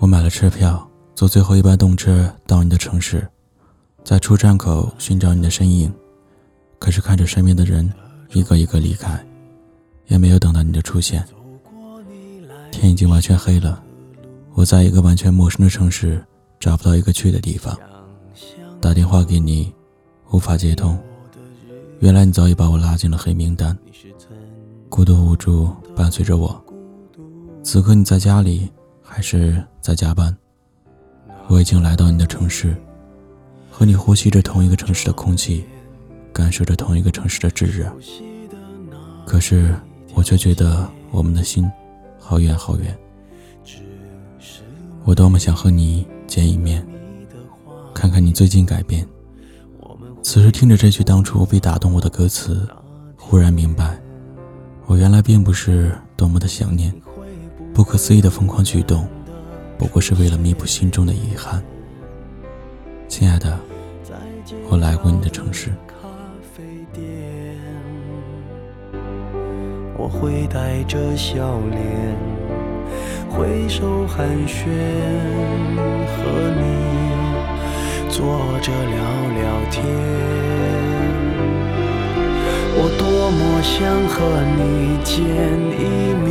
[0.00, 3.28] 我买了车票，坐最后一班动车到你的城市，
[4.02, 5.92] 在出站口寻找你的身影。
[6.78, 7.92] 可是看着身边的人
[8.30, 9.22] 一个一个离开，
[10.06, 11.22] 也没有等到你的出现。
[12.72, 13.82] 天已经完全黑了，
[14.54, 16.24] 我在一个完全陌生的城市，
[16.58, 17.78] 找不到一个去的地方。
[18.80, 19.70] 打电话给你，
[20.30, 20.98] 无法接通。
[21.98, 23.76] 原来你早已把我拉进了黑名单。
[24.88, 26.58] 孤独无助伴随着我。
[27.62, 28.70] 此刻你在家里
[29.12, 30.34] 还是在加班？
[31.48, 32.76] 我已经来到你的城市，
[33.68, 35.64] 和你呼吸着同一个城市的空气，
[36.32, 37.92] 感受着同一个城市的炙热。
[39.26, 39.74] 可是
[40.14, 41.68] 我却觉得我们的心
[42.20, 42.96] 好远好远。
[45.04, 46.86] 我多么想和你见一面，
[47.92, 49.04] 看看你最近改变。
[50.22, 52.64] 此时听着这句当初无比打动我的歌词，
[53.16, 54.00] 忽然明白，
[54.86, 56.94] 我原来并不是多么的想念。
[57.80, 59.08] 不可思议的疯狂举动，
[59.78, 61.62] 不过是为了弥补心中的遗憾。
[63.08, 63.58] 亲爱的，
[64.68, 65.70] 我来过你的城市。
[69.96, 72.14] 我会带着笑脸，
[73.30, 74.68] 挥手寒暄，
[76.04, 76.20] 和
[76.60, 76.68] 你
[78.10, 78.20] 坐
[78.60, 79.00] 着聊
[79.40, 79.82] 聊天。
[82.76, 84.18] 我多么想和
[84.58, 85.16] 你见
[85.80, 85.82] 一
[86.22, 86.30] 面。